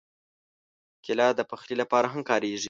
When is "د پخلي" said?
1.35-1.75